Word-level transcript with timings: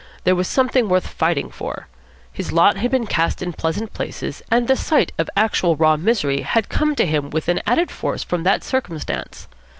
There 0.23 0.33
was 0.35 0.47
something 0.47 0.89
worth 0.89 1.05
fighting 1.05 1.51
for. 1.51 1.85
His 2.33 2.51
lot 2.51 2.77
had 2.77 2.89
been 2.89 3.05
cast 3.05 3.39
in 3.39 3.53
pleasant 3.53 3.93
places, 3.93 4.41
and 4.49 4.67
the 4.67 4.75
sight 4.75 5.11
of 5.19 5.29
actual 5.37 5.75
raw 5.75 5.95
misery 5.95 6.41
had 6.41 6.69
come 6.69 6.87
home 6.89 6.95
to 6.95 7.05
him 7.05 7.29
with 7.29 7.47
an 7.47 7.61
added 7.67 7.91
force 7.91 8.23
from 8.23 8.41
that 8.41 8.63
circumstance. 8.63 9.47